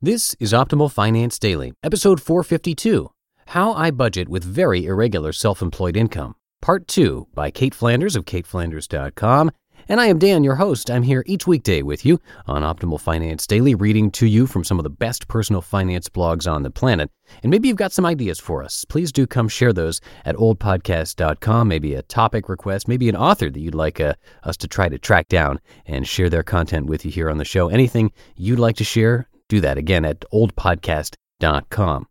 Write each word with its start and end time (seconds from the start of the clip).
This 0.00 0.36
is 0.38 0.52
Optimal 0.52 0.92
Finance 0.92 1.40
Daily, 1.40 1.72
episode 1.82 2.22
452 2.22 3.10
How 3.46 3.72
I 3.72 3.90
Budget 3.90 4.28
with 4.28 4.44
Very 4.44 4.86
Irregular 4.86 5.32
Self 5.32 5.60
Employed 5.60 5.96
Income, 5.96 6.36
part 6.62 6.86
2 6.86 7.26
by 7.34 7.50
Cait 7.50 7.74
Flanders 7.74 8.14
of 8.14 8.24
CaitFlanders.com. 8.24 9.50
And 9.88 10.00
I 10.00 10.06
am 10.06 10.20
Dan, 10.20 10.44
your 10.44 10.54
host. 10.54 10.88
I'm 10.88 11.02
here 11.02 11.24
each 11.26 11.48
weekday 11.48 11.82
with 11.82 12.06
you 12.06 12.20
on 12.46 12.62
Optimal 12.62 13.00
Finance 13.00 13.44
Daily, 13.48 13.74
reading 13.74 14.12
to 14.12 14.26
you 14.26 14.46
from 14.46 14.62
some 14.62 14.78
of 14.78 14.84
the 14.84 14.88
best 14.88 15.26
personal 15.26 15.62
finance 15.62 16.08
blogs 16.08 16.48
on 16.48 16.62
the 16.62 16.70
planet. 16.70 17.10
And 17.42 17.50
maybe 17.50 17.66
you've 17.66 17.76
got 17.76 17.90
some 17.90 18.06
ideas 18.06 18.38
for 18.38 18.62
us. 18.62 18.84
Please 18.84 19.10
do 19.10 19.26
come 19.26 19.48
share 19.48 19.72
those 19.72 20.00
at 20.24 20.36
oldpodcast.com. 20.36 21.66
Maybe 21.66 21.94
a 21.94 22.02
topic 22.02 22.48
request, 22.48 22.86
maybe 22.86 23.08
an 23.08 23.16
author 23.16 23.50
that 23.50 23.58
you'd 23.58 23.74
like 23.74 23.98
uh, 23.98 24.14
us 24.44 24.56
to 24.58 24.68
try 24.68 24.88
to 24.88 24.96
track 24.96 25.26
down 25.26 25.58
and 25.86 26.06
share 26.06 26.30
their 26.30 26.44
content 26.44 26.86
with 26.86 27.04
you 27.04 27.10
here 27.10 27.28
on 27.28 27.38
the 27.38 27.44
show. 27.44 27.66
Anything 27.68 28.12
you'd 28.36 28.60
like 28.60 28.76
to 28.76 28.84
share, 28.84 29.26
do 29.48 29.60
that 29.60 29.78
again 29.78 30.04
at 30.04 30.20
oldpodcast.com. 30.32 32.06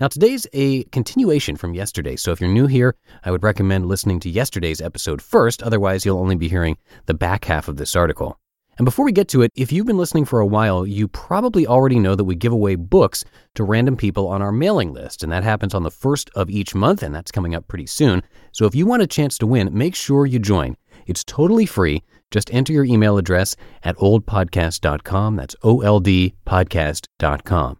Now, 0.00 0.06
today's 0.06 0.46
a 0.52 0.84
continuation 0.84 1.56
from 1.56 1.74
yesterday, 1.74 2.14
so 2.14 2.30
if 2.30 2.40
you're 2.40 2.48
new 2.48 2.68
here, 2.68 2.94
I 3.24 3.32
would 3.32 3.42
recommend 3.42 3.86
listening 3.86 4.20
to 4.20 4.30
yesterday's 4.30 4.80
episode 4.80 5.20
first, 5.20 5.60
otherwise, 5.60 6.06
you'll 6.06 6.20
only 6.20 6.36
be 6.36 6.48
hearing 6.48 6.78
the 7.06 7.14
back 7.14 7.46
half 7.46 7.66
of 7.66 7.78
this 7.78 7.96
article. 7.96 8.38
And 8.78 8.84
before 8.84 9.04
we 9.04 9.10
get 9.10 9.26
to 9.30 9.42
it, 9.42 9.50
if 9.56 9.72
you've 9.72 9.86
been 9.88 9.98
listening 9.98 10.24
for 10.24 10.38
a 10.38 10.46
while, 10.46 10.86
you 10.86 11.08
probably 11.08 11.66
already 11.66 11.98
know 11.98 12.14
that 12.14 12.22
we 12.22 12.36
give 12.36 12.52
away 12.52 12.76
books 12.76 13.24
to 13.56 13.64
random 13.64 13.96
people 13.96 14.28
on 14.28 14.40
our 14.40 14.52
mailing 14.52 14.92
list, 14.92 15.24
and 15.24 15.32
that 15.32 15.42
happens 15.42 15.74
on 15.74 15.82
the 15.82 15.90
first 15.90 16.30
of 16.36 16.48
each 16.48 16.76
month, 16.76 17.02
and 17.02 17.12
that's 17.12 17.32
coming 17.32 17.56
up 17.56 17.66
pretty 17.66 17.86
soon. 17.86 18.22
So 18.52 18.66
if 18.66 18.76
you 18.76 18.86
want 18.86 19.02
a 19.02 19.08
chance 19.08 19.36
to 19.38 19.48
win, 19.48 19.76
make 19.76 19.96
sure 19.96 20.26
you 20.26 20.38
join. 20.38 20.76
It's 21.08 21.24
totally 21.24 21.66
free. 21.66 22.04
Just 22.30 22.52
enter 22.52 22.72
your 22.72 22.84
email 22.84 23.18
address 23.18 23.56
at 23.82 23.96
oldpodcast.com. 23.96 25.36
That's 25.36 25.56
O 25.62 25.80
L 25.80 26.00
D 26.00 26.34
podcast.com. 26.46 27.78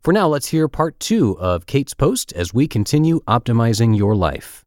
For 0.00 0.12
now, 0.12 0.28
let's 0.28 0.48
hear 0.48 0.68
part 0.68 0.98
two 1.00 1.38
of 1.38 1.66
Cait's 1.66 1.94
post 1.94 2.32
as 2.32 2.54
we 2.54 2.68
continue 2.68 3.20
optimizing 3.26 3.96
your 3.96 4.14
life. 4.14 4.64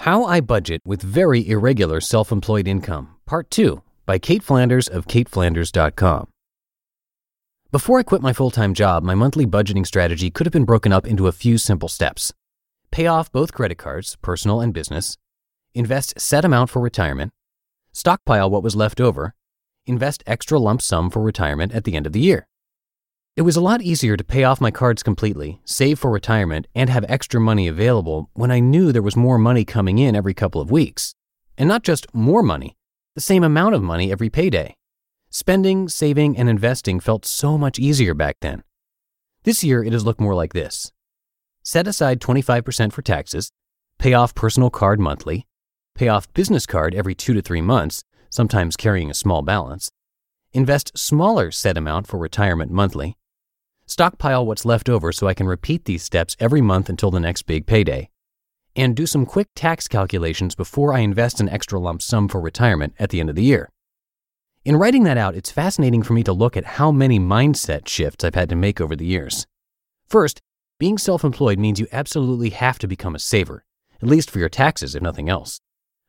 How 0.00 0.24
I 0.24 0.40
Budget 0.40 0.82
with 0.84 1.02
Very 1.02 1.48
Irregular 1.48 2.00
Self 2.00 2.30
Employed 2.30 2.68
Income, 2.68 3.16
Part 3.26 3.50
2 3.50 3.82
by 4.04 4.18
Cait 4.18 4.42
Flanders 4.42 4.86
of 4.86 5.08
CaitFlanders.com. 5.08 6.28
Before 7.72 7.98
I 7.98 8.04
quit 8.04 8.22
my 8.22 8.32
full 8.32 8.50
time 8.50 8.72
job, 8.72 9.02
my 9.02 9.14
monthly 9.14 9.46
budgeting 9.46 9.84
strategy 9.86 10.30
could 10.30 10.46
have 10.46 10.52
been 10.52 10.64
broken 10.64 10.92
up 10.92 11.06
into 11.06 11.26
a 11.26 11.32
few 11.32 11.58
simple 11.58 11.88
steps 11.88 12.32
pay 12.90 13.06
off 13.06 13.32
both 13.32 13.52
credit 13.52 13.78
cards, 13.78 14.16
personal 14.22 14.60
and 14.60 14.72
business, 14.72 15.16
invest 15.74 16.18
set 16.18 16.44
amount 16.44 16.70
for 16.70 16.80
retirement, 16.80 17.32
stockpile 17.92 18.50
what 18.50 18.62
was 18.62 18.76
left 18.76 19.00
over, 19.00 19.34
invest 19.86 20.22
extra 20.26 20.58
lump 20.58 20.82
sum 20.82 21.10
for 21.10 21.22
retirement 21.22 21.72
at 21.72 21.84
the 21.84 21.94
end 21.94 22.06
of 22.06 22.12
the 22.12 22.20
year. 22.20 22.46
It 23.36 23.42
was 23.42 23.56
a 23.56 23.60
lot 23.60 23.82
easier 23.82 24.16
to 24.16 24.24
pay 24.24 24.44
off 24.44 24.62
my 24.62 24.70
cards 24.70 25.02
completely, 25.02 25.60
save 25.66 25.98
for 25.98 26.10
retirement, 26.10 26.66
and 26.74 26.88
have 26.88 27.04
extra 27.06 27.38
money 27.38 27.68
available 27.68 28.30
when 28.32 28.50
I 28.50 28.60
knew 28.60 28.92
there 28.92 29.02
was 29.02 29.14
more 29.14 29.36
money 29.36 29.64
coming 29.64 29.98
in 29.98 30.16
every 30.16 30.32
couple 30.32 30.60
of 30.60 30.70
weeks. 30.70 31.14
And 31.58 31.68
not 31.68 31.82
just 31.82 32.06
more 32.14 32.42
money, 32.42 32.76
the 33.14 33.20
same 33.20 33.44
amount 33.44 33.74
of 33.74 33.82
money 33.82 34.10
every 34.10 34.30
payday. 34.30 34.74
Spending, 35.28 35.86
saving, 35.88 36.38
and 36.38 36.48
investing 36.48 36.98
felt 36.98 37.26
so 37.26 37.58
much 37.58 37.78
easier 37.78 38.14
back 38.14 38.36
then. 38.40 38.62
This 39.42 39.62
year, 39.62 39.84
it 39.84 39.92
has 39.92 40.04
looked 40.04 40.20
more 40.20 40.34
like 40.34 40.54
this 40.54 40.92
set 41.66 41.88
aside 41.88 42.20
25% 42.20 42.92
for 42.92 43.02
taxes, 43.02 43.50
pay 43.98 44.14
off 44.14 44.36
personal 44.36 44.70
card 44.70 45.00
monthly, 45.00 45.48
pay 45.96 46.06
off 46.06 46.32
business 46.32 46.64
card 46.64 46.94
every 46.94 47.12
two 47.14 47.34
to 47.34 47.42
three 47.42 47.60
months, 47.60 48.04
sometimes 48.30 48.76
carrying 48.76 49.10
a 49.10 49.14
small 49.14 49.42
balance, 49.42 49.90
invest 50.52 50.96
smaller 50.96 51.50
set 51.50 51.76
amount 51.76 52.06
for 52.06 52.18
retirement 52.18 52.70
monthly, 52.70 53.16
stockpile 53.84 54.46
what's 54.46 54.64
left 54.64 54.88
over 54.88 55.10
so 55.10 55.26
I 55.26 55.34
can 55.34 55.48
repeat 55.48 55.86
these 55.86 56.04
steps 56.04 56.36
every 56.38 56.60
month 56.60 56.88
until 56.88 57.10
the 57.10 57.18
next 57.18 57.42
big 57.42 57.66
payday, 57.66 58.10
and 58.76 58.94
do 58.94 59.04
some 59.04 59.26
quick 59.26 59.48
tax 59.56 59.88
calculations 59.88 60.54
before 60.54 60.94
I 60.94 61.00
invest 61.00 61.40
an 61.40 61.48
extra 61.48 61.80
lump 61.80 62.00
sum 62.00 62.28
for 62.28 62.40
retirement 62.40 62.94
at 63.00 63.10
the 63.10 63.18
end 63.18 63.28
of 63.28 63.34
the 63.34 63.42
year. 63.42 63.72
In 64.64 64.76
writing 64.76 65.02
that 65.02 65.18
out, 65.18 65.34
it's 65.34 65.50
fascinating 65.50 66.04
for 66.04 66.12
me 66.12 66.22
to 66.22 66.32
look 66.32 66.56
at 66.56 66.64
how 66.78 66.92
many 66.92 67.18
mindset 67.18 67.88
shifts 67.88 68.22
I've 68.22 68.36
had 68.36 68.50
to 68.50 68.56
make 68.56 68.80
over 68.80 68.94
the 68.94 69.06
years. 69.06 69.48
First, 70.08 70.40
being 70.78 70.98
self 70.98 71.24
employed 71.24 71.58
means 71.58 71.80
you 71.80 71.86
absolutely 71.90 72.50
have 72.50 72.78
to 72.80 72.86
become 72.86 73.14
a 73.14 73.18
saver, 73.18 73.64
at 74.02 74.08
least 74.08 74.30
for 74.30 74.38
your 74.38 74.50
taxes, 74.50 74.94
if 74.94 75.02
nothing 75.02 75.28
else. 75.28 75.58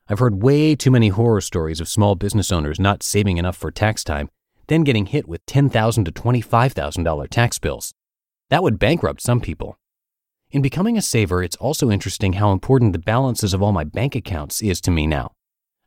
I've 0.10 0.20
heard 0.20 0.44
way 0.44 0.76
too 0.76 0.92
many 0.92 1.08
horror 1.08 1.42
stories 1.42 1.80
of 1.80 1.88
small 1.88 2.16
business 2.16 2.52
owners 2.52 2.80
not 2.80 3.04
saving 3.04 3.38
enough 3.38 3.56
for 3.56 3.72
tax 3.72 4.04
time, 4.04 4.30
then 4.68 4.84
getting 4.84 5.06
hit 5.06 5.28
with 5.28 5.46
$10,000 5.46 6.06
to 6.06 6.12
$25,000 6.12 7.30
tax 7.30 7.60
bills. 7.60 7.94
That 8.50 8.64
would 8.64 8.80
bankrupt 8.80 9.22
some 9.22 9.40
people. 9.40 9.78
In 10.52 10.62
becoming 10.62 10.98
a 10.98 11.02
saver, 11.02 11.44
it's 11.44 11.58
also 11.58 11.90
interesting 11.90 12.34
how 12.34 12.52
important 12.52 12.94
the 12.94 13.00
balances 13.00 13.54
of 13.54 13.62
all 13.62 13.72
my 13.74 13.84
bank 13.86 14.16
accounts 14.16 14.62
is 14.62 14.80
to 14.82 14.92
me 14.92 15.08
now. 15.08 15.32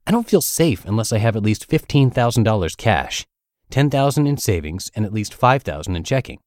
I 0.07 0.11
don't 0.11 0.29
feel 0.29 0.43
safe 0.43 0.85
unless 0.87 1.13
I 1.13 1.19
have 1.19 1.37
at 1.37 1.43
least 1.43 1.69
$15,000 1.69 2.77
cash, 2.77 3.27
10,000 3.71 4.27
in 4.27 4.37
savings, 4.39 4.91
and 4.95 5.05
at 5.05 5.13
least 5.13 5.35
5,000 5.35 5.97
in 5.97 6.05
checking. 6.05 6.41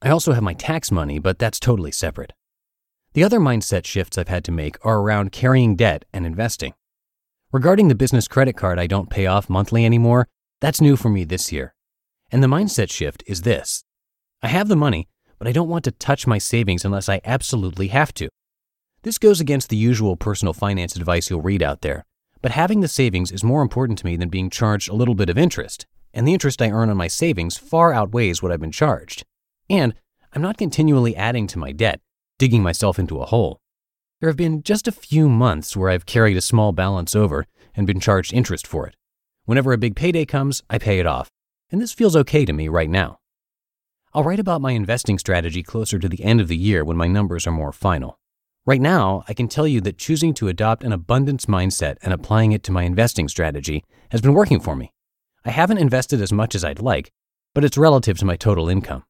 I 0.00 0.10
also 0.10 0.32
have 0.32 0.42
my 0.42 0.54
tax 0.54 0.92
money, 0.92 1.18
but 1.18 1.38
that's 1.38 1.58
totally 1.58 1.90
separate. 1.90 2.32
The 3.14 3.24
other 3.24 3.40
mindset 3.40 3.84
shifts 3.84 4.16
I've 4.16 4.28
had 4.28 4.44
to 4.44 4.52
make 4.52 4.76
are 4.84 5.00
around 5.00 5.32
carrying 5.32 5.74
debt 5.74 6.04
and 6.12 6.24
investing. 6.24 6.74
Regarding 7.50 7.88
the 7.88 7.94
business 7.96 8.28
credit 8.28 8.56
card 8.56 8.78
I 8.78 8.86
don't 8.86 9.10
pay 9.10 9.26
off 9.26 9.50
monthly 9.50 9.84
anymore, 9.84 10.28
that's 10.60 10.80
new 10.80 10.96
for 10.96 11.08
me 11.08 11.24
this 11.24 11.50
year. 11.50 11.74
And 12.30 12.42
the 12.42 12.48
mindset 12.48 12.90
shift 12.90 13.24
is 13.26 13.42
this 13.42 13.84
I 14.40 14.48
have 14.48 14.68
the 14.68 14.76
money, 14.76 15.08
but 15.38 15.48
I 15.48 15.52
don't 15.52 15.68
want 15.68 15.84
to 15.84 15.90
touch 15.90 16.26
my 16.26 16.38
savings 16.38 16.84
unless 16.84 17.08
I 17.08 17.20
absolutely 17.24 17.88
have 17.88 18.14
to. 18.14 18.28
This 19.02 19.18
goes 19.18 19.40
against 19.40 19.68
the 19.68 19.76
usual 19.76 20.16
personal 20.16 20.52
finance 20.52 20.94
advice 20.94 21.30
you'll 21.30 21.40
read 21.40 21.62
out 21.62 21.80
there, 21.80 22.04
but 22.40 22.52
having 22.52 22.80
the 22.80 22.88
savings 22.88 23.32
is 23.32 23.42
more 23.42 23.62
important 23.62 23.98
to 24.00 24.06
me 24.06 24.16
than 24.16 24.28
being 24.28 24.50
charged 24.50 24.88
a 24.88 24.94
little 24.94 25.14
bit 25.14 25.30
of 25.30 25.38
interest, 25.38 25.86
and 26.14 26.26
the 26.26 26.34
interest 26.34 26.62
I 26.62 26.70
earn 26.70 26.90
on 26.90 26.96
my 26.96 27.08
savings 27.08 27.56
far 27.56 27.92
outweighs 27.92 28.42
what 28.42 28.52
I've 28.52 28.60
been 28.60 28.70
charged. 28.70 29.24
And 29.70 29.94
I'm 30.32 30.42
not 30.42 30.58
continually 30.58 31.16
adding 31.16 31.46
to 31.48 31.58
my 31.58 31.72
debt, 31.72 32.00
digging 32.38 32.62
myself 32.62 32.98
into 32.98 33.20
a 33.20 33.26
hole. 33.26 33.60
There 34.20 34.28
have 34.28 34.36
been 34.36 34.62
just 34.62 34.88
a 34.88 34.92
few 34.92 35.28
months 35.28 35.76
where 35.76 35.90
I've 35.90 36.06
carried 36.06 36.36
a 36.36 36.42
small 36.42 36.72
balance 36.72 37.14
over 37.14 37.46
and 37.74 37.86
been 37.86 38.00
charged 38.00 38.32
interest 38.32 38.66
for 38.66 38.86
it. 38.86 38.96
Whenever 39.44 39.72
a 39.72 39.78
big 39.78 39.96
payday 39.96 40.24
comes, 40.24 40.62
I 40.68 40.78
pay 40.78 40.98
it 40.98 41.06
off, 41.06 41.30
and 41.70 41.80
this 41.80 41.92
feels 41.92 42.16
okay 42.16 42.44
to 42.44 42.52
me 42.52 42.68
right 42.68 42.90
now. 42.90 43.20
I'll 44.12 44.24
write 44.24 44.40
about 44.40 44.60
my 44.60 44.72
investing 44.72 45.18
strategy 45.18 45.62
closer 45.62 45.98
to 45.98 46.08
the 46.08 46.24
end 46.24 46.40
of 46.40 46.48
the 46.48 46.56
year 46.56 46.84
when 46.84 46.96
my 46.96 47.06
numbers 47.06 47.46
are 47.46 47.52
more 47.52 47.72
final. 47.72 48.18
Right 48.66 48.80
now, 48.80 49.22
I 49.28 49.34
can 49.34 49.48
tell 49.48 49.66
you 49.66 49.80
that 49.82 49.96
choosing 49.96 50.34
to 50.34 50.48
adopt 50.48 50.82
an 50.82 50.92
abundance 50.92 51.46
mindset 51.46 51.96
and 52.02 52.12
applying 52.12 52.52
it 52.52 52.62
to 52.64 52.72
my 52.72 52.82
investing 52.82 53.28
strategy 53.28 53.84
has 54.10 54.20
been 54.20 54.34
working 54.34 54.60
for 54.60 54.74
me. 54.76 54.92
I 55.44 55.50
haven't 55.50 55.78
invested 55.78 56.20
as 56.20 56.32
much 56.32 56.54
as 56.54 56.64
I'd 56.64 56.80
like, 56.80 57.12
but 57.54 57.64
it's 57.64 57.78
relative 57.78 58.18
to 58.18 58.26
my 58.26 58.36
total 58.36 58.68
income. 58.68 59.04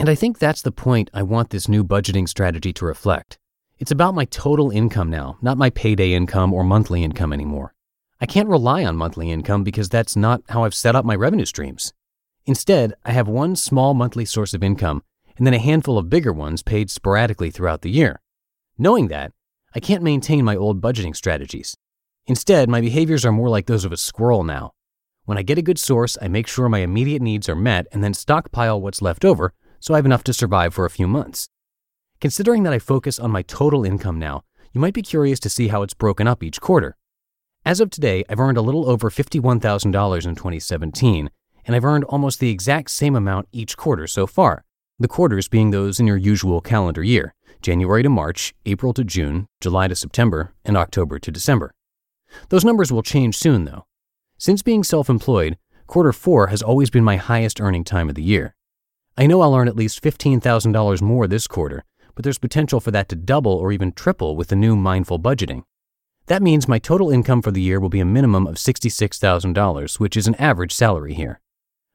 And 0.00 0.08
I 0.08 0.14
think 0.14 0.38
that's 0.38 0.62
the 0.62 0.72
point 0.72 1.10
I 1.12 1.22
want 1.22 1.50
this 1.50 1.68
new 1.68 1.84
budgeting 1.84 2.26
strategy 2.26 2.72
to 2.72 2.86
reflect. 2.86 3.38
It's 3.78 3.90
about 3.90 4.14
my 4.14 4.24
total 4.24 4.70
income 4.70 5.10
now, 5.10 5.36
not 5.42 5.58
my 5.58 5.68
payday 5.68 6.14
income 6.14 6.54
or 6.54 6.64
monthly 6.64 7.04
income 7.04 7.34
anymore. 7.34 7.74
I 8.18 8.24
can't 8.24 8.48
rely 8.48 8.82
on 8.82 8.96
monthly 8.96 9.30
income 9.30 9.62
because 9.62 9.90
that's 9.90 10.16
not 10.16 10.40
how 10.48 10.64
I've 10.64 10.74
set 10.74 10.96
up 10.96 11.04
my 11.04 11.14
revenue 11.14 11.44
streams. 11.44 11.92
Instead, 12.46 12.94
I 13.04 13.12
have 13.12 13.28
one 13.28 13.56
small 13.56 13.92
monthly 13.92 14.24
source 14.24 14.54
of 14.54 14.62
income 14.62 15.02
and 15.36 15.46
then 15.46 15.52
a 15.52 15.58
handful 15.58 15.98
of 15.98 16.08
bigger 16.08 16.32
ones 16.32 16.62
paid 16.62 16.90
sporadically 16.90 17.50
throughout 17.50 17.82
the 17.82 17.90
year. 17.90 18.22
Knowing 18.78 19.08
that, 19.08 19.32
I 19.74 19.80
can't 19.80 20.02
maintain 20.02 20.46
my 20.46 20.56
old 20.56 20.80
budgeting 20.80 21.14
strategies. 21.14 21.76
Instead, 22.26 22.70
my 22.70 22.80
behaviors 22.80 23.26
are 23.26 23.32
more 23.32 23.50
like 23.50 23.66
those 23.66 23.84
of 23.84 23.92
a 23.92 23.98
squirrel 23.98 24.44
now. 24.44 24.72
When 25.26 25.36
I 25.36 25.42
get 25.42 25.58
a 25.58 25.62
good 25.62 25.78
source, 25.78 26.16
I 26.22 26.28
make 26.28 26.46
sure 26.46 26.70
my 26.70 26.78
immediate 26.78 27.20
needs 27.20 27.50
are 27.50 27.54
met 27.54 27.86
and 27.92 28.02
then 28.02 28.14
stockpile 28.14 28.80
what's 28.80 29.02
left 29.02 29.26
over 29.26 29.52
so 29.80 29.94
I 29.94 29.98
have 29.98 30.06
enough 30.06 30.24
to 30.24 30.32
survive 30.32 30.74
for 30.74 30.84
a 30.84 30.90
few 30.90 31.08
months. 31.08 31.48
Considering 32.20 32.62
that 32.62 32.72
I 32.72 32.78
focus 32.78 33.18
on 33.18 33.30
my 33.30 33.42
total 33.42 33.84
income 33.84 34.18
now, 34.18 34.42
you 34.72 34.80
might 34.80 34.94
be 34.94 35.02
curious 35.02 35.40
to 35.40 35.50
see 35.50 35.68
how 35.68 35.82
it's 35.82 35.94
broken 35.94 36.28
up 36.28 36.42
each 36.42 36.60
quarter. 36.60 36.96
As 37.64 37.80
of 37.80 37.90
today, 37.90 38.24
I've 38.28 38.40
earned 38.40 38.56
a 38.56 38.62
little 38.62 38.88
over 38.88 39.10
$51,000 39.10 40.26
in 40.26 40.34
2017, 40.34 41.30
and 41.66 41.76
I've 41.76 41.84
earned 41.84 42.04
almost 42.04 42.40
the 42.40 42.50
exact 42.50 42.90
same 42.90 43.16
amount 43.16 43.48
each 43.52 43.76
quarter 43.76 44.06
so 44.06 44.26
far, 44.26 44.64
the 44.98 45.08
quarters 45.08 45.48
being 45.48 45.70
those 45.70 45.98
in 45.98 46.06
your 46.06 46.16
usual 46.16 46.60
calendar 46.60 47.02
year 47.02 47.34
January 47.62 48.02
to 48.02 48.08
March, 48.08 48.54
April 48.64 48.94
to 48.94 49.04
June, 49.04 49.46
July 49.60 49.88
to 49.88 49.94
September, 49.94 50.52
and 50.64 50.76
October 50.76 51.18
to 51.18 51.30
December. 51.30 51.72
Those 52.48 52.64
numbers 52.64 52.90
will 52.90 53.02
change 53.02 53.36
soon, 53.36 53.64
though. 53.64 53.84
Since 54.38 54.62
being 54.62 54.82
self 54.82 55.10
employed, 55.10 55.58
quarter 55.86 56.12
four 56.12 56.46
has 56.46 56.62
always 56.62 56.88
been 56.88 57.04
my 57.04 57.16
highest 57.16 57.60
earning 57.60 57.84
time 57.84 58.08
of 58.08 58.14
the 58.14 58.22
year. 58.22 58.54
I 59.20 59.26
know 59.26 59.42
I'll 59.42 59.54
earn 59.54 59.68
at 59.68 59.76
least 59.76 60.02
$15,000 60.02 61.02
more 61.02 61.26
this 61.26 61.46
quarter, 61.46 61.84
but 62.14 62.24
there's 62.24 62.38
potential 62.38 62.80
for 62.80 62.90
that 62.92 63.10
to 63.10 63.16
double 63.16 63.52
or 63.52 63.70
even 63.70 63.92
triple 63.92 64.34
with 64.34 64.48
the 64.48 64.56
new 64.56 64.74
mindful 64.74 65.20
budgeting. 65.20 65.64
That 66.28 66.40
means 66.42 66.66
my 66.66 66.78
total 66.78 67.10
income 67.10 67.42
for 67.42 67.50
the 67.50 67.60
year 67.60 67.78
will 67.78 67.90
be 67.90 68.00
a 68.00 68.06
minimum 68.06 68.46
of 68.46 68.54
$66,000, 68.54 70.00
which 70.00 70.16
is 70.16 70.26
an 70.26 70.36
average 70.36 70.72
salary 70.72 71.12
here. 71.12 71.38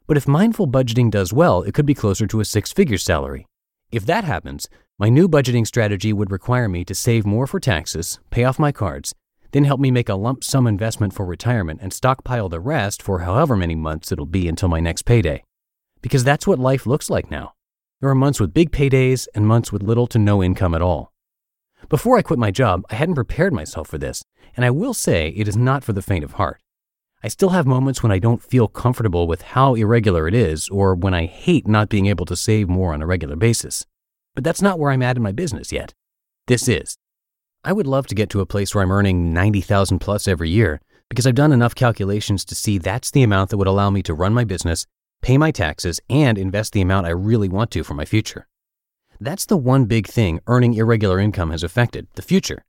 But 0.06 0.18
if 0.18 0.27
mindful 0.27 0.68
budgeting 0.68 1.10
does 1.10 1.33
well, 1.33 1.63
it 1.63 1.74
could 1.74 1.88
be 1.88 1.95
closer 1.95 2.27
to 2.27 2.42
a 2.42 2.45
six 2.45 2.72
figure 2.72 3.00
salary. 3.00 3.48
If 3.92 4.06
that 4.06 4.24
happens, 4.24 4.69
my 5.00 5.10
new 5.10 5.27
budgeting 5.27 5.66
strategy 5.66 6.13
would 6.13 6.30
require 6.30 6.69
me 6.69 6.86
to 6.86 6.94
save 6.94 7.25
more 7.25 7.48
for 7.48 7.60
taxes, 7.60 8.19
pay 8.30 8.44
off 8.44 8.60
my 8.60 8.72
cards, 8.72 9.16
then 9.51 9.63
help 9.63 9.80
me 9.80 9.89
make 9.89 10.10
a 10.10 10.13
lump 10.13 10.44
sum 10.44 10.68
investment 10.68 11.12
for 11.12 11.25
retirement 11.25 11.80
and 11.81 11.92
stockpile 11.92 12.50
the 12.50 12.60
rest 12.60 13.01
for 13.01 13.22
however 13.22 13.56
many 13.56 13.74
months 13.74 14.12
it'll 14.12 14.27
be 14.27 14.48
until 14.48 14.69
my 14.69 14.80
next 14.80 15.06
payday. 15.06 15.42
Because 16.06 16.24
that's 16.24 16.46
what 16.46 16.60
life 16.60 16.86
looks 16.86 17.10
like 17.10 17.31
now. 17.31 17.56
There 18.00 18.12
are 18.12 18.13
months 18.13 18.40
with 18.40 18.54
big 18.54 18.69
paydays 18.69 19.28
and 19.34 19.48
months 19.48 19.72
with 19.72 19.81
little 19.81 20.06
to 20.06 20.19
no 20.19 20.44
income 20.44 20.75
at 20.75 20.81
all. 20.84 21.12
Before 21.90 22.16
I 22.16 22.22
quit 22.22 22.38
my 22.38 22.52
job, 22.52 22.84
I 22.92 22.96
hadn't 22.96 23.16
prepared 23.16 23.54
myself 23.54 23.88
for 23.88 23.98
this, 23.98 24.24
and 24.56 24.63
I 24.63 24.69
will 24.69 24.94
say 24.94 25.30
it 25.30 25.48
is 25.48 25.57
not 25.57 25.84
for 25.84 25.94
the 25.94 26.04
faint 26.04 26.24
of 26.24 26.34
heart. 26.34 26.62
I 27.24 27.28
still 27.28 27.50
have 27.50 27.66
moments 27.66 28.04
when 28.04 28.12
I 28.12 28.19
don't 28.19 28.44
feel 28.44 28.68
comfortable 28.68 29.25
with 29.25 29.42
how 29.42 29.74
irregular 29.74 30.28
it 30.28 30.36
is, 30.36 30.69
or 30.69 30.94
when 30.94 31.16
I 31.16 31.25
hate 31.25 31.68
not 31.68 31.90
being 31.90 32.06
able 32.06 32.28
to 32.28 32.36
save 32.36 32.69
more 32.69 32.94
on 32.94 33.01
a 33.01 33.08
regular 33.08 33.36
basis. 33.36 33.88
But 34.36 34.44
that's 34.44 34.62
not 34.62 34.78
where 34.78 34.92
I'm 34.92 35.01
at 35.01 35.18
in 35.18 35.24
my 35.24 35.31
business 35.31 35.72
yet. 35.72 35.96
This 36.46 36.68
is. 36.68 36.98
I 37.63 37.74
would 37.74 37.88
love 37.88 38.06
to 38.08 38.16
get 38.16 38.30
to 38.30 38.42
a 38.42 38.46
place 38.46 38.75
where 38.75 38.84
I'm 38.84 38.92
earning 38.92 39.34
90,000 39.34 39.98
plus 39.98 40.28
every 40.28 40.51
year 40.51 40.81
because 41.10 41.25
I've 41.25 41.34
done 41.34 41.51
enough 41.51 41.74
calculations 41.74 42.46
to 42.46 42.54
see 42.54 42.78
that's 42.78 43.10
the 43.10 43.24
amount 43.24 43.50
that 43.50 43.58
would 43.58 43.66
allow 43.66 43.90
me 43.90 44.04
to 44.04 44.13
run 44.13 44.36
my 44.36 44.44
business, 44.44 44.86
pay 45.25 45.39
my 45.39 45.50
taxes, 45.50 46.00
and 46.07 46.38
invest 46.38 46.72
the 46.72 46.81
amount 46.81 47.07
I 47.07 47.10
really 47.10 47.50
want 47.50 47.72
to 47.72 47.83
for 47.83 47.95
my 47.95 48.06
future. 48.06 48.48
That's 49.19 49.48
the 49.48 49.57
one 49.57 49.86
big 49.86 50.06
thing 50.06 50.39
earning 50.45 50.75
irregular 50.75 51.19
income 51.19 51.50
has 51.50 51.63
affected 51.63 52.07
the 52.13 52.22
future. 52.22 52.63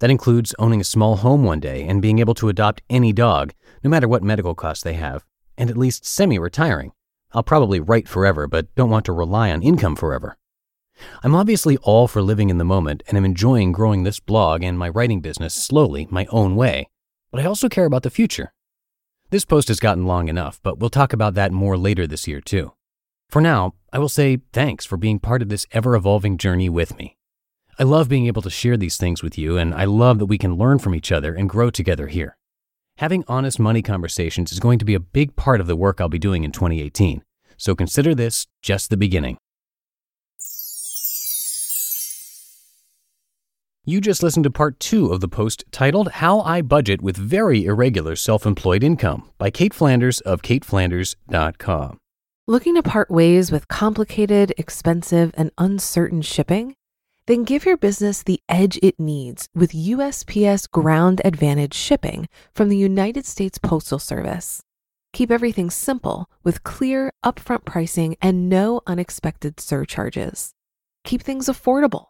That 0.00 0.10
includes 0.10 0.52
owning 0.58 0.80
a 0.80 0.84
small 0.92 1.18
home 1.18 1.44
one 1.44 1.60
day 1.60 1.86
and 1.86 2.02
being 2.02 2.18
able 2.18 2.34
to 2.34 2.48
adopt 2.48 2.82
any 2.90 3.12
dog, 3.12 3.54
no 3.84 3.90
matter 3.90 4.08
what 4.08 4.24
medical 4.24 4.56
costs 4.56 4.82
they 4.82 4.94
have, 4.94 5.24
and 5.56 5.70
at 5.70 5.76
least 5.76 6.04
semi 6.04 6.36
retiring. 6.36 6.90
I'll 7.30 7.44
probably 7.44 7.78
write 7.78 8.08
forever, 8.08 8.48
but 8.48 8.74
don't 8.74 8.90
want 8.90 9.04
to 9.04 9.12
rely 9.12 9.52
on 9.52 9.62
income 9.62 9.94
forever. 9.94 10.36
I'm 11.22 11.36
obviously 11.36 11.76
all 11.76 12.08
for 12.08 12.22
living 12.22 12.50
in 12.50 12.58
the 12.58 12.64
moment 12.64 13.04
and 13.06 13.16
am 13.16 13.24
enjoying 13.24 13.70
growing 13.70 14.02
this 14.02 14.18
blog 14.18 14.64
and 14.64 14.76
my 14.76 14.88
writing 14.88 15.20
business 15.20 15.54
slowly, 15.54 16.08
my 16.10 16.26
own 16.30 16.56
way, 16.56 16.88
but 17.30 17.40
I 17.40 17.44
also 17.44 17.68
care 17.68 17.84
about 17.84 18.02
the 18.02 18.10
future. 18.10 18.52
This 19.30 19.44
post 19.44 19.68
has 19.68 19.78
gotten 19.78 20.06
long 20.06 20.28
enough, 20.28 20.58
but 20.64 20.80
we'll 20.80 20.90
talk 20.90 21.12
about 21.12 21.34
that 21.34 21.52
more 21.52 21.78
later 21.78 22.04
this 22.04 22.26
year, 22.26 22.40
too. 22.40 22.72
For 23.28 23.40
now, 23.40 23.74
I 23.92 24.00
will 24.00 24.08
say 24.08 24.40
thanks 24.52 24.84
for 24.84 24.96
being 24.96 25.20
part 25.20 25.40
of 25.40 25.48
this 25.48 25.68
ever 25.70 25.94
evolving 25.94 26.36
journey 26.36 26.68
with 26.68 26.98
me. 26.98 27.16
I 27.78 27.84
love 27.84 28.08
being 28.08 28.26
able 28.26 28.42
to 28.42 28.50
share 28.50 28.76
these 28.76 28.96
things 28.96 29.22
with 29.22 29.38
you, 29.38 29.56
and 29.56 29.72
I 29.72 29.84
love 29.84 30.18
that 30.18 30.26
we 30.26 30.36
can 30.36 30.56
learn 30.56 30.80
from 30.80 30.96
each 30.96 31.12
other 31.12 31.32
and 31.32 31.48
grow 31.48 31.70
together 31.70 32.08
here. 32.08 32.36
Having 32.96 33.22
honest 33.28 33.60
money 33.60 33.82
conversations 33.82 34.50
is 34.50 34.58
going 34.58 34.80
to 34.80 34.84
be 34.84 34.94
a 34.94 35.00
big 35.00 35.36
part 35.36 35.60
of 35.60 35.68
the 35.68 35.76
work 35.76 36.00
I'll 36.00 36.08
be 36.08 36.18
doing 36.18 36.42
in 36.42 36.50
2018, 36.50 37.22
so 37.56 37.76
consider 37.76 38.16
this 38.16 38.48
just 38.62 38.90
the 38.90 38.96
beginning. 38.96 39.38
You 43.86 44.02
just 44.02 44.22
listened 44.22 44.44
to 44.44 44.50
part 44.50 44.78
two 44.78 45.10
of 45.10 45.22
the 45.22 45.28
post 45.28 45.64
titled 45.72 46.10
How 46.12 46.40
I 46.40 46.60
Budget 46.60 47.00
with 47.00 47.16
Very 47.16 47.64
Irregular 47.64 48.14
Self 48.14 48.44
Employed 48.44 48.84
Income 48.84 49.30
by 49.38 49.48
Cait 49.48 49.72
Flanders 49.72 50.20
of 50.20 50.42
caitflanders.com. 50.42 51.96
Looking 52.46 52.74
to 52.74 52.82
part 52.82 53.10
ways 53.10 53.50
with 53.50 53.68
complicated, 53.68 54.52
expensive, 54.58 55.32
and 55.34 55.50
uncertain 55.56 56.20
shipping? 56.20 56.74
Then 57.24 57.44
give 57.44 57.64
your 57.64 57.78
business 57.78 58.22
the 58.22 58.40
edge 58.50 58.78
it 58.82 59.00
needs 59.00 59.48
with 59.54 59.72
USPS 59.72 60.70
Ground 60.70 61.22
Advantage 61.24 61.72
shipping 61.72 62.28
from 62.52 62.68
the 62.68 62.76
United 62.76 63.24
States 63.24 63.56
Postal 63.56 63.98
Service. 63.98 64.62
Keep 65.14 65.30
everything 65.30 65.70
simple 65.70 66.28
with 66.44 66.64
clear, 66.64 67.12
upfront 67.24 67.64
pricing 67.64 68.14
and 68.20 68.50
no 68.50 68.82
unexpected 68.86 69.58
surcharges. 69.58 70.52
Keep 71.04 71.22
things 71.22 71.46
affordable 71.46 72.09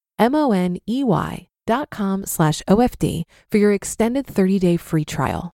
M 0.21 0.35
O 0.35 0.51
N 0.51 0.77
E 0.87 1.03
Y 1.03 1.47
dot 1.65 1.89
com 1.89 2.27
slash 2.27 2.61
OFD 2.67 3.23
for 3.49 3.57
your 3.57 3.73
extended 3.73 4.27
30 4.27 4.59
day 4.59 4.77
free 4.77 5.03
trial. 5.03 5.51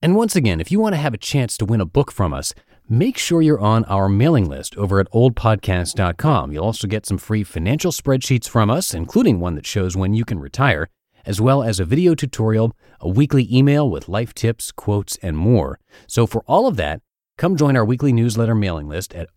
And 0.00 0.16
once 0.16 0.34
again, 0.34 0.58
if 0.58 0.72
you 0.72 0.80
want 0.80 0.94
to 0.94 1.00
have 1.00 1.12
a 1.12 1.18
chance 1.18 1.58
to 1.58 1.66
win 1.66 1.82
a 1.82 1.84
book 1.84 2.10
from 2.10 2.32
us, 2.32 2.54
make 2.88 3.18
sure 3.18 3.42
you're 3.42 3.60
on 3.60 3.84
our 3.84 4.08
mailing 4.08 4.48
list 4.48 4.74
over 4.78 5.00
at 5.00 5.10
oldpodcast.com. 5.12 6.50
You'll 6.50 6.64
also 6.64 6.88
get 6.88 7.04
some 7.04 7.18
free 7.18 7.44
financial 7.44 7.92
spreadsheets 7.92 8.48
from 8.48 8.70
us, 8.70 8.94
including 8.94 9.38
one 9.38 9.54
that 9.56 9.66
shows 9.66 9.98
when 9.98 10.14
you 10.14 10.24
can 10.24 10.40
retire, 10.40 10.88
as 11.26 11.38
well 11.38 11.62
as 11.62 11.78
a 11.78 11.84
video 11.84 12.14
tutorial, 12.14 12.74
a 13.00 13.08
weekly 13.08 13.46
email 13.54 13.88
with 13.88 14.08
life 14.08 14.32
tips, 14.32 14.72
quotes, 14.72 15.16
and 15.16 15.36
more. 15.36 15.78
So 16.06 16.26
for 16.26 16.42
all 16.46 16.66
of 16.66 16.76
that, 16.76 17.02
come 17.36 17.56
join 17.56 17.76
our 17.76 17.84
weekly 17.84 18.14
newsletter 18.14 18.54
mailing 18.54 18.88
list 18.88 19.14
at 19.14 19.28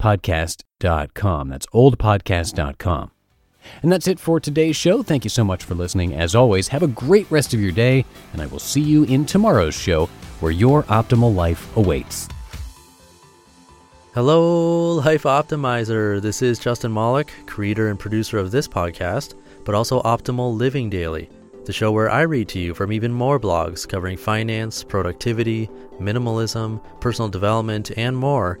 oldpodcast.com. 0.00 1.48
That's 1.48 1.66
oldpodcast.com. 1.66 3.10
And 3.82 3.90
that's 3.90 4.06
it 4.06 4.20
for 4.20 4.38
today's 4.38 4.76
show. 4.76 5.02
Thank 5.02 5.24
you 5.24 5.30
so 5.30 5.42
much 5.42 5.64
for 5.64 5.74
listening. 5.74 6.14
As 6.14 6.36
always, 6.36 6.68
have 6.68 6.84
a 6.84 6.88
great 6.88 7.28
rest 7.30 7.52
of 7.52 7.60
your 7.60 7.72
day, 7.72 8.04
and 8.32 8.40
I 8.40 8.46
will 8.46 8.60
see 8.60 8.80
you 8.80 9.02
in 9.04 9.26
tomorrow's 9.26 9.74
show 9.74 10.06
where 10.38 10.52
your 10.52 10.84
optimal 10.84 11.34
life 11.34 11.76
awaits. 11.76 12.28
Hello, 14.14 14.92
Life 14.94 15.24
Optimizer. 15.24 16.22
This 16.22 16.42
is 16.42 16.60
Justin 16.60 16.94
Malik, 16.94 17.32
creator 17.46 17.88
and 17.88 17.98
producer 17.98 18.38
of 18.38 18.52
this 18.52 18.68
podcast, 18.68 19.34
but 19.64 19.74
also 19.74 20.00
Optimal 20.02 20.56
Living 20.56 20.88
Daily, 20.88 21.28
the 21.64 21.72
show 21.72 21.90
where 21.90 22.08
I 22.08 22.22
read 22.22 22.48
to 22.50 22.60
you 22.60 22.72
from 22.72 22.92
even 22.92 23.12
more 23.12 23.40
blogs 23.40 23.86
covering 23.86 24.16
finance, 24.16 24.84
productivity, 24.84 25.68
minimalism, 26.00 26.80
personal 27.00 27.28
development, 27.28 27.90
and 27.98 28.16
more 28.16 28.60